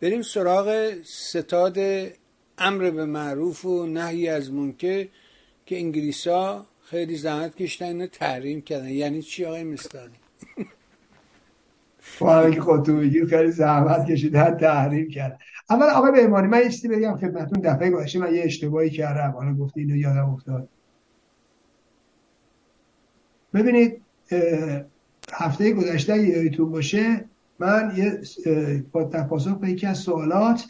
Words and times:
بریم 0.00 0.22
سراغ 0.22 0.94
ستاد 1.04 1.78
امر 2.58 2.90
به 2.90 3.04
معروف 3.04 3.64
و 3.64 3.86
نهی 3.86 4.28
از 4.28 4.52
منکر 4.52 5.06
که 5.66 5.76
انگلیسا 5.76 6.66
خیلی 6.82 7.16
زحمت 7.16 7.56
کشتن 7.56 7.84
اینو 7.84 8.06
تحریم 8.06 8.60
کردن. 8.60 8.88
یعنی 8.88 9.22
چی 9.22 9.44
آقای 9.44 9.64
مستانی؟ 9.64 10.14
خواهی 12.18 12.54
که 12.54 12.60
خودتون 12.60 13.00
بگیر 13.00 13.26
خیلی 13.26 13.50
زحمت 13.50 14.10
کشیدن 14.10 14.56
تحریم 14.56 15.10
کرد. 15.10 15.38
اول 15.70 15.86
آقای 15.86 16.12
بهمانی 16.12 16.46
من 16.46 16.58
یه 16.58 16.68
چیزی 16.68 16.88
بگم 16.88 17.16
خدمتتون 17.16 17.62
دفعه 17.62 17.90
گذشته 17.90 18.18
من 18.18 18.34
یه 18.34 18.42
اشتباهی 18.44 18.90
کردم. 18.90 19.30
حالا 19.30 19.54
گفتی 19.54 19.80
اینو 19.80 19.96
یادم 19.96 20.30
افتاد. 20.30 20.68
ببینید 23.54 24.02
هفته 25.32 25.72
گذشته 25.72 26.18
یادتون 26.18 26.70
باشه 26.70 27.24
من 27.58 27.92
یه 27.96 28.20
با 28.92 29.04
پاسخ 29.04 29.58
به 29.58 29.70
یکی 29.70 29.86
از 29.86 29.98
سوالات 29.98 30.64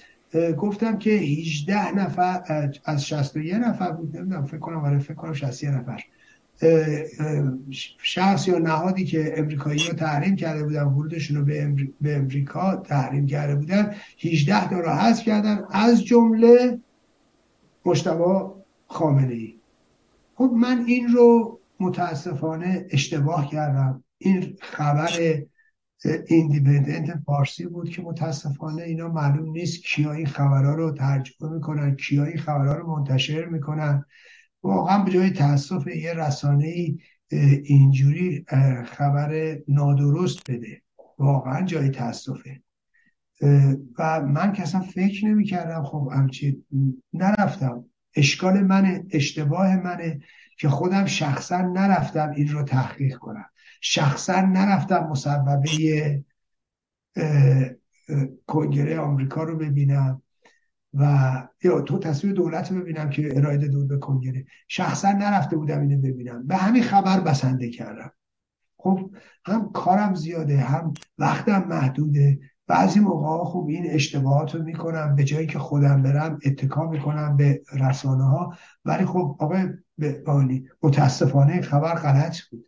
گفتم 0.59 0.99
که 0.99 1.11
18 1.11 1.99
نفر 1.99 2.43
از 2.85 3.07
61 3.07 3.55
نفر 3.55 3.91
بود 3.91 4.17
نمی‌دونم 4.17 4.45
فکر 4.45 4.59
کنم 4.59 4.85
آره 4.85 4.99
فکر 4.99 5.15
کنم 5.15 5.33
61 5.33 5.75
نفر. 5.75 6.01
شخص 8.03 8.49
یا 8.49 8.59
نهادی 8.59 9.05
که 9.05 9.35
امریکایی 9.37 9.87
ها 9.87 9.93
تحریم 9.93 10.37
کرده 10.37 10.65
بودن 10.65 10.83
ورودشون 10.83 11.37
رو 11.37 11.45
به, 11.45 11.75
به 12.01 12.17
امریکا 12.17 12.77
تحریم 12.77 13.27
کرده 13.27 13.55
بودن 13.55 13.95
18 14.19 14.71
تا 14.71 14.81
رو 14.81 14.91
حذف 14.91 15.25
کردن 15.25 15.65
از 15.71 16.05
جمله 16.05 16.79
مشتبه 17.85 18.51
خامنه 18.87 19.35
ای 19.35 19.55
خب 20.35 20.53
من 20.57 20.85
این 20.87 21.09
رو 21.09 21.61
متاسفانه 21.81 22.87
اشتباه 22.91 23.51
کردم. 23.51 24.05
این 24.19 24.57
خبر 24.61 25.09
ایندیپندنت 26.05 27.23
فارسی 27.27 27.67
بود 27.67 27.91
که 27.91 28.03
متاسفانه 28.03 28.83
اینا 28.83 29.09
معلوم 29.09 29.51
نیست 29.51 29.83
کیا 29.83 30.13
این 30.13 30.27
خبرها 30.27 30.75
رو 30.75 30.91
ترجمه 30.91 31.53
می‌کنن 31.53 31.97
کیا 31.97 32.25
این 32.25 32.39
خبرها 32.39 32.75
رو 32.75 32.97
منتشر 32.99 33.45
می‌کنن. 33.45 34.05
واقعا 34.63 35.05
به 35.05 35.11
جای 35.11 35.31
تاسف 35.31 35.87
یه 35.87 36.15
رسانه 36.15 36.67
ای 36.67 36.99
اینجوری 37.65 38.45
خبر 38.87 39.59
نادرست 39.69 40.51
بده. 40.51 40.83
واقعا 41.19 41.63
جای 41.63 41.89
تاسفه 41.89 42.63
و 43.99 44.21
من 44.21 44.53
که 44.53 44.63
اصلا 44.63 44.81
فکر 44.81 45.27
نمی 45.27 45.45
کردم 45.45 45.83
خب 45.83 46.11
همچی 46.13 46.65
نرفتم. 47.13 47.85
اشکال 48.17 48.61
منه 48.61 49.05
اشتباه 49.11 49.77
منه 49.77 50.21
که 50.59 50.69
خودم 50.69 51.07
شخصا 51.07 51.61
نرفتم 51.61 52.33
این 52.37 52.49
رو 52.49 52.63
تحقیق 52.63 53.17
کنم. 53.17 53.45
شخصا 53.81 54.41
نرفتم 54.41 55.07
مصوبه 55.11 56.25
کنگره 58.47 58.99
آمریکا 58.99 59.43
رو 59.43 59.57
ببینم 59.57 60.23
و 60.95 61.33
یا 61.63 61.81
تو 61.81 61.99
تصویر 61.99 62.33
دولت 62.33 62.73
رو 62.73 62.81
ببینم 62.81 63.11
که 63.11 63.37
ارائه 63.37 63.59
دود 63.59 63.89
به 63.89 63.99
کنگره. 63.99 64.45
شخصا 64.69 65.13
نرفته 65.13 65.57
بودم 65.57 65.81
اینو 65.81 66.01
ببینم. 66.01 66.47
به 66.47 66.57
همین 66.57 66.83
خبر 66.83 67.21
بسنده 67.21 67.71
کردم. 67.71 68.13
خب 68.77 69.11
هم 69.45 69.73
کارم 69.73 70.15
زیاده 70.15 70.57
هم 70.57 70.95
وقتم 71.19 71.65
محدوده. 71.69 72.39
بعضی 72.67 73.01
موقع 73.01 73.45
خوب 73.45 73.69
این 73.69 73.91
اشتباهات 73.91 74.55
رو 74.55 74.63
می‌کنم 74.63 75.15
به 75.17 75.25
جایی 75.25 75.47
که 75.47 75.59
خودم 75.59 76.03
برم 76.03 76.39
اتکا 76.45 76.87
می‌کنم 76.87 77.37
به 77.37 77.63
رسانه 77.73 78.25
ها 78.25 78.57
ولی 78.85 79.05
خب 79.05 79.37
آقای 79.41 79.69
بالی 80.27 80.69
متاسفانه 80.83 81.61
خبر 81.61 81.95
غلط 81.95 82.41
بود. 82.51 82.68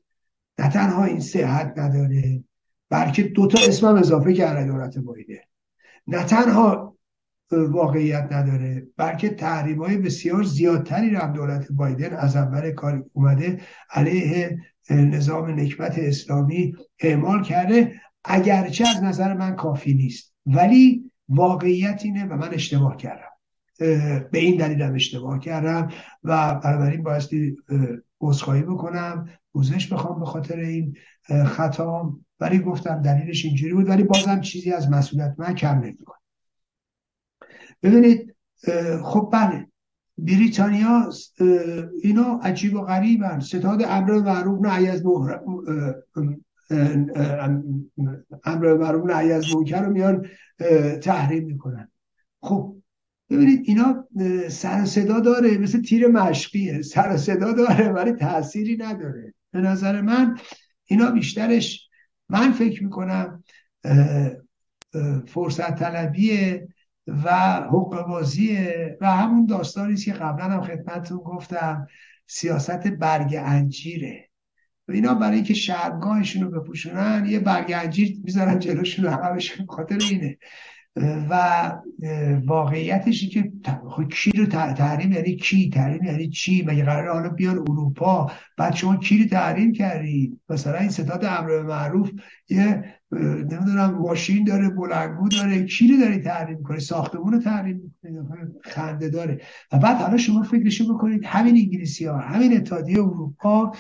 نه 0.59 0.69
تنها 0.69 1.05
این 1.05 1.21
صحت 1.21 1.79
نداره 1.79 2.45
بلکه 2.91 3.23
دوتا 3.23 3.59
اسمم 3.69 3.95
اضافه 3.95 4.35
کرده 4.35 4.65
دولت 4.65 4.99
بایده 4.99 5.45
نه 6.07 6.25
تنها 6.25 6.97
واقعیت 7.53 8.29
نداره 8.33 8.87
بلکه 8.97 9.29
تحریم 9.29 9.83
های 9.83 9.97
بسیار 9.97 10.43
زیادتری 10.43 11.11
رو 11.11 11.19
هم 11.19 11.33
دولت 11.33 11.73
بایدن 11.73 12.17
از 12.17 12.37
اول 12.37 12.71
کار 12.71 13.05
اومده 13.13 13.61
علیه 13.91 14.59
نظام 14.91 15.61
نکبت 15.61 15.99
اسلامی 15.99 16.75
اعمال 16.99 17.43
کرده. 17.43 18.01
اگرچه 18.25 18.89
از 18.89 19.03
نظر 19.03 19.35
من 19.35 19.57
کافی 19.57 19.95
نیست 19.95 20.35
ولی 20.47 21.11
واقعیت 21.29 22.01
اینه 22.05 22.25
و 22.25 22.37
من 22.37 22.55
اشتباه 22.55 22.97
کردم. 22.97 23.31
به 24.31 24.39
این 24.39 24.57
دلیلم 24.57 24.95
اشتباه 24.95 25.39
کردم 25.39 25.89
و 26.25 26.55
بنابراین 26.55 27.03
بایستی 27.03 27.57
عذرخواهی 28.21 28.63
بکنم. 28.63 29.29
پوزش 29.53 29.93
بخوام 29.93 30.21
به 30.21 30.27
خاطر 30.27 30.59
این 30.59 30.97
خطا 31.47 32.19
ولی 32.41 32.59
گفتم 32.59 33.03
دلیلش 33.03 33.45
اینجوری 33.45 33.75
بود. 33.75 33.89
ولی 33.89 34.03
بازم 34.03 34.41
چیزی 34.41 34.73
از 34.73 34.91
مسئولیت 34.91 35.35
من 35.39 35.55
کم 35.55 35.79
نمی‌کنه. 35.79 36.17
ببینید 37.83 38.35
خب 39.03 39.31
بله. 39.33 39.67
بریتانیا 40.19 41.11
اینا 42.03 42.41
عجیب 42.43 42.75
و 42.75 42.81
غریبن. 42.81 43.41
ستاد 43.41 43.83
امر 43.83 44.19
معروف 44.19 44.67
نهی 44.67 44.89
از 44.89 45.03
امر 48.45 48.75
معروف 48.75 49.11
نهی 49.11 49.33
از 49.33 49.57
منکر 49.57 49.83
رو 49.83 49.93
میان 49.93 50.27
تحریم 51.03 51.45
می‌کنن. 51.45 51.89
خب 52.43 52.77
ببینید 53.31 53.63
اینا 53.65 54.09
سر 54.49 54.85
صدا 54.85 55.21
داره. 55.21 55.59
مثل 55.59 55.83
تیر 55.83 56.09
مشقیه. 56.09 56.83
سر 56.83 57.17
صدا 57.17 57.53
داره 57.53 57.89
ولی 57.89 58.13
تأثیری 58.13 58.77
نداره. 58.77 59.35
به 59.53 59.61
نظر 59.61 60.01
من 60.01 60.39
اینا 60.85 61.11
بیشترش 61.11 61.89
من 62.29 62.53
فکر 62.53 62.85
می‌کنم 62.85 63.45
فرصت 65.27 65.75
طلبیه 65.79 66.69
و 67.07 67.55
حقوق 67.57 68.07
بازیه 68.07 68.99
و 69.01 69.11
همون 69.11 69.47
داستانی 69.47 69.97
که 69.97 70.13
قبلا 70.13 70.45
هم 70.45 70.63
خدمتتون 70.63 71.19
گفتم 71.19 71.87
سیاست 72.27 72.87
برگ 72.89 73.37
انجیره. 73.45 74.29
و 74.89 74.93
اینا 74.93 75.15
برای 75.15 75.35
اینکه 75.35 75.55
شرمگاهشون 75.55 76.43
رو 76.43 76.61
بپوشونن 76.61 77.27
یه 77.29 77.41
برگ 77.41 77.73
انجیر 77.73 78.17
می‌ذارن 78.25 78.59
جلوشون 78.59 79.07
همشون 79.07 79.67
خاطر 79.67 79.99
اینه. 80.11 80.39
و 80.97 81.73
واقعیتشی 82.47 83.29
که 83.29 83.53
خب 83.91 84.09
کی 84.09 84.31
رو 84.31 84.47
تحریم 84.47 85.13
یعنی 85.13 85.37
کی؟ 85.37 85.71
تحریم 85.71 86.05
یعنی 86.05 86.29
چی؟ 86.29 86.65
مگه 86.67 86.85
قرار 86.85 87.15
حالا 87.15 87.29
بیان 87.29 87.59
اروپا؟ 87.59 88.31
بعد 88.57 88.75
شما 88.75 88.97
کی 88.97 89.23
رو 89.23 89.29
تحریم 89.29 89.73
کردید 89.73 90.41
مثلا 90.49 90.79
این 90.79 90.89
ستاد 90.89 91.25
امر 91.25 91.63
معروف 91.63 92.11
یه 92.49 92.85
نمی‌دونم 93.13 93.95
ماشین 93.95 94.45
داره 94.45 94.69
بلنگو 94.69 95.29
داره 95.29 95.65
کی 95.65 95.89
رو 95.89 96.01
داری 96.01 96.19
تحریم 96.19 96.63
کنی 96.63 96.81
ساختمون 96.81 97.33
رو 97.33 97.39
تحریم 97.39 97.97
خنده 98.65 99.09
داره. 99.09 99.41
و 99.73 99.79
بعد 99.79 99.97
حالا 99.97 100.17
شما 100.17 100.43
فکرشو 100.43 100.95
بکنید 100.95 101.23
همین 101.25 101.57
انگلیسی 101.57 102.05
ها 102.05 102.19
همین 102.19 102.57
اتحادیه 102.57 102.99
اروپا 102.99 103.73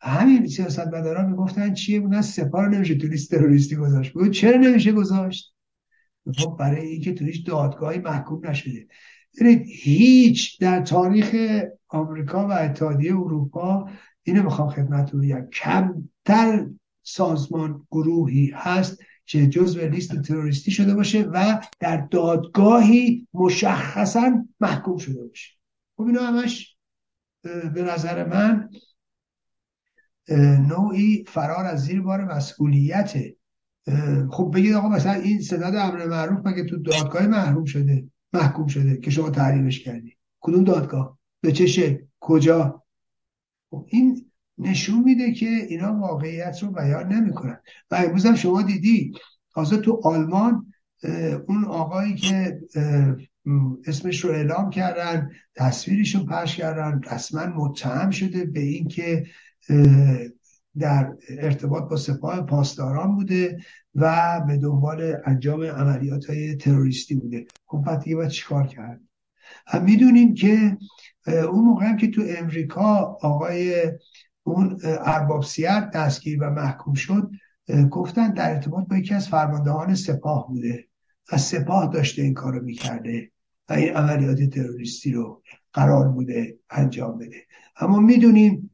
همین 0.00 0.46
سیاست 0.46 0.86
مدارا 0.86 1.26
می‌گفتن 1.26 1.74
چیه؟ 1.74 2.00
اون 2.00 2.22
سپار 2.22 2.68
نمیشه 2.68 2.94
توریست 2.94 3.30
تروریستی 3.30 3.76
گذاشت. 3.76 4.30
چرا 4.32 4.56
نمیشه 4.56 4.92
گذاشت؟ 4.92 5.53
خب 6.38 6.56
برای 6.58 6.86
اینکه 6.86 7.12
تو 7.14 7.24
هیچ 7.24 7.46
دادگاهی 7.46 7.98
محکوم 7.98 8.46
نشده. 8.46 8.86
ببینید 9.40 9.66
هیچ 9.68 10.60
در 10.60 10.80
تاریخ 10.80 11.34
آمریکا 11.88 12.48
و 12.48 12.52
اتحادیه 12.52 13.12
اروپا 13.12 13.88
اینو 14.22 14.42
می‌خوام 14.42 14.68
خدمتتون 14.68 15.20
بگم 15.20 15.48
کمتر 15.52 16.66
سازمان 17.02 17.86
گروهی 17.90 18.52
هست 18.54 19.02
که 19.26 19.46
جزو 19.46 19.80
لیست 19.80 20.22
تروریستی 20.22 20.70
شده 20.70 20.94
باشه 20.94 21.22
و 21.22 21.60
در 21.80 21.96
دادگاهی 21.96 23.28
مشخصا 23.34 24.46
محکوم 24.60 24.96
شده 24.96 25.26
باشه. 25.26 25.50
خب 25.96 26.02
اینا 26.02 26.22
همش 26.22 26.76
به 27.74 27.82
نظر 27.82 28.26
من 28.26 28.70
نوعی 30.68 31.24
فرار 31.26 31.64
از 31.64 31.84
زیر 31.84 32.02
بار 32.02 32.24
مسئولیته 32.24 33.36
خب 34.30 34.50
بگید 34.54 34.72
آقا 34.72 34.88
مثلا 34.88 35.12
این 35.12 35.40
سداد 35.40 35.74
امر 35.74 36.06
معروف 36.06 36.46
مگه 36.46 36.64
تو 36.64 36.76
دادگاه 36.76 37.26
محروم 37.26 37.64
شده؟ 37.64 38.04
محکوم 38.32 38.66
شده 38.66 38.96
که 38.96 39.10
شما 39.10 39.30
تحریمش 39.30 39.80
کردی. 39.80 40.16
کدوم 40.40 40.64
دادگاه؟ 40.64 41.18
به 41.40 41.52
چه 41.52 41.66
شکل؟ 41.66 42.04
کجا؟ 42.20 42.82
خب 43.70 43.86
این 43.88 44.30
نشون 44.58 45.04
میده 45.04 45.32
که 45.32 45.46
اینا 45.46 45.94
واقعیت 45.94 46.62
رو 46.62 46.70
بیان 46.70 47.12
نمی‌کنن. 47.12 47.60
و 47.90 47.94
امروز 47.94 48.26
هم 48.26 48.34
شما 48.34 48.62
دیدی 48.62 49.12
تازه 49.54 49.76
تو 49.76 50.00
آلمان 50.04 50.66
اون 51.48 51.64
آقایی 51.64 52.14
که 52.14 52.60
اسمش 53.86 54.24
رو 54.24 54.30
اعلام 54.30 54.70
کردن 54.70 55.30
تصویرش 55.56 56.14
رو 56.14 56.26
پخش 56.26 56.56
کردن 56.56 57.00
رسما 57.10 57.46
متهم 57.46 58.10
شده 58.10 58.44
به 58.44 58.60
اینکه 58.60 59.26
در 60.78 61.12
ارتباط 61.28 61.90
با 61.90 61.96
سپاه 61.96 62.46
پاسداران 62.46 63.14
بوده 63.14 63.58
و 63.94 64.40
به 64.46 64.56
دنبال 64.56 65.16
انجام 65.24 65.62
عملیات 65.62 66.30
های 66.30 66.56
تروریستی 66.56 67.14
بوده. 67.14 67.46
خب 67.66 67.82
بعد 67.86 68.00
دیگه 68.00 68.16
باید 68.16 68.30
چیکار 68.30 68.66
کرد؟ 68.66 69.00
هم 69.66 69.84
می‌دونیم 69.84 70.34
که 70.34 70.76
اون 71.26 71.64
موقع 71.64 71.86
هم 71.86 71.96
که 71.96 72.10
تو 72.10 72.22
امریکا 72.38 72.94
آقای 73.22 73.92
اون 74.42 74.78
ارباب 74.84 75.44
دستگیر 75.94 76.42
و 76.42 76.50
محکوم 76.50 76.94
شد 76.94 77.30
گفتن 77.90 78.30
در 78.30 78.50
ارتباط 78.50 78.88
با 78.88 78.96
یکی 78.96 79.14
از 79.14 79.28
فرماندهان 79.28 79.94
سپاه 79.94 80.48
بوده 80.48 80.84
از 81.28 81.40
سپاه 81.40 81.92
داشته 81.92 82.22
این 82.22 82.34
کارو 82.34 82.64
می‌کرده 82.64 83.30
و 83.68 83.72
این 83.72 83.94
عملیات 83.94 84.42
تروریستی 84.42 85.12
رو 85.12 85.42
قرار 85.72 86.08
بوده 86.08 86.58
انجام 86.70 87.18
بده. 87.18 87.36
اما 87.80 87.98
می‌دونیم 88.00 88.70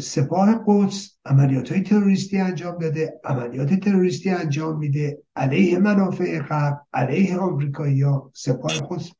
سپاه 0.00 0.64
قدس 0.66 1.18
عملیات 1.24 1.72
های 1.72 1.80
تروریستی 1.80 2.38
انجام 2.38 2.78
داده 2.78 3.20
عملیات 3.24 3.74
تروریستی 3.74 4.30
انجام 4.30 4.78
میده. 4.78 5.22
علیه 5.36 5.78
منافع 5.78 6.38
غرب 6.38 6.86
علیه 6.92 7.38
آمریکایی 7.38 8.02
ها 8.02 8.30
سپاه 8.34 8.72
قدس 8.90 9.10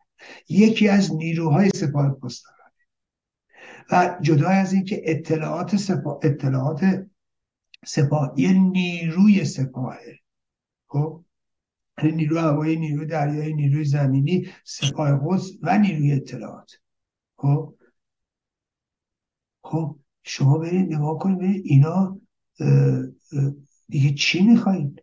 یکی 0.48 0.88
از 0.88 1.14
نیروهای 1.14 1.70
سپاه 1.74 2.18
قدس 2.22 2.42
و 3.92 4.18
جدا 4.20 4.48
از 4.48 4.72
اینکه 4.72 5.02
اطلاعات 5.04 5.76
سپاه 5.76 6.20
اطلاعات 6.22 7.06
سپاه 7.86 8.34
یه 8.36 8.52
نیروی 8.52 9.44
سپاهه. 9.44 10.18
خب؟ 10.86 11.24
یعنی 11.98 12.12
نیرو 12.12 12.38
هوایی 12.38 12.76
نیرو 12.76 13.04
دریایی 13.04 13.54
نیروی 13.54 13.84
زمینی 13.84 14.48
سپاه 14.64 15.20
قدس 15.26 15.50
و 15.62 15.78
نیروی 15.78 16.12
اطلاعات. 16.12 16.72
خب؟ 17.36 17.74
خب؟ 19.62 19.96
شما 20.26 20.58
برید 20.58 20.94
نگاه 20.94 21.18
کنید 21.18 21.38
برید 21.38 21.62
اینا 21.64 22.20
دیگه 23.88 24.14
چی 24.14 24.42
می‌خواین؟ 24.42 24.96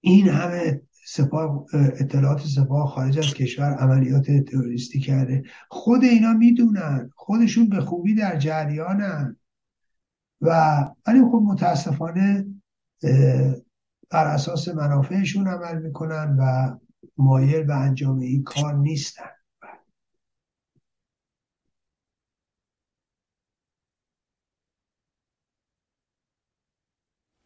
این 0.00 0.28
همه 0.28 0.82
سپاه 1.06 1.66
اطلاعات 1.74 2.40
سپاه 2.40 2.88
خارج 2.88 3.18
از 3.18 3.34
کشور 3.34 3.74
عملیات 3.74 4.30
تروریستی 4.30 5.00
کرده. 5.00 5.42
خود 5.68 6.04
اینا 6.04 6.32
می‌دونن. 6.32 7.10
خودشون 7.14 7.68
به 7.68 7.80
خوبی 7.80 8.14
در 8.14 8.38
جریانن. 8.38 9.36
و 10.40 10.78
ولی 11.06 11.20
خب 11.20 11.42
متاسفانه 11.44 12.46
بر 14.10 14.26
اساس 14.26 14.68
منافعشون 14.68 15.48
عمل 15.48 15.82
می‌کنن 15.82 16.36
و 16.38 16.76
مایل 17.16 17.62
به 17.62 17.74
انجام 17.74 18.18
این 18.18 18.42
کار 18.42 18.74
نیستن. 18.74 19.30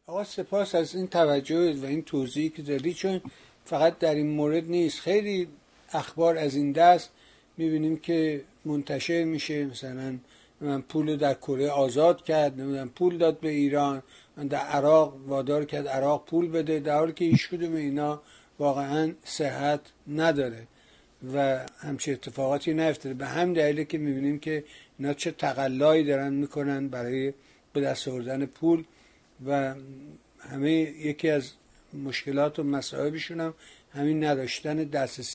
آقا 0.07 0.23
سپاس 0.23 0.75
از 0.75 0.95
این 0.95 1.07
توجه 1.07 1.73
و 1.73 1.85
این 1.85 2.01
توضیحی 2.01 2.49
که 2.49 2.61
دادی 2.61 2.93
چون 2.93 3.21
فقط 3.65 3.99
در 3.99 4.15
این 4.15 4.27
مورد 4.27 4.69
نیست. 4.69 4.99
خیلی 4.99 5.47
اخبار 5.93 6.37
از 6.37 6.55
این 6.55 6.71
دست 6.71 7.09
می‌بینیم 7.57 7.97
که 7.97 8.41
منتشر 8.65 9.23
میشه. 9.23 9.65
مثلا 9.65 10.17
من 10.61 10.81
پول 10.81 11.15
در 11.17 11.33
کره 11.33 11.69
آزاد 11.69 12.23
کرد 12.23 12.61
نمی‌دونم 12.61 12.89
پول 12.89 13.17
داد 13.17 13.39
به 13.39 13.49
ایران 13.49 14.03
من 14.37 14.47
در 14.47 14.57
عراق 14.57 15.17
وادار 15.27 15.65
کرد 15.65 15.87
عراق 15.87 16.25
پول 16.25 16.49
بده 16.49 16.79
در 16.79 16.97
حالی 16.97 17.13
که 17.13 17.25
هیچ 17.25 17.49
کدوم 17.49 17.75
اینا 17.75 18.21
واقعا 18.59 19.13
صحت 19.23 19.79
نداره 20.07 20.67
و 21.35 21.65
همچه 21.77 22.11
اتفاقاتی 22.11 22.73
نیفتاده. 22.73 23.15
به 23.15 23.25
هم 23.25 23.53
دلیله 23.53 23.85
که 23.85 23.97
می‌بینیم 23.97 24.39
که 24.39 24.63
اینا 24.99 25.13
چه 25.13 25.31
تقلایی 25.31 26.03
دارن 26.03 26.33
می‌کنن 26.33 26.87
برای 26.87 27.33
به 27.73 27.81
دست 27.81 28.07
آوردن 28.07 28.45
پول. 28.45 28.83
و 29.45 29.75
همه 30.39 30.71
یکی 30.71 31.29
از 31.29 31.51
مشکلات 31.93 32.59
و 32.59 32.63
مسائبشون 32.63 33.41
هم 33.41 33.53
همین 33.93 34.23
نداشتن 34.23 34.75
دسترسی. 34.75 35.23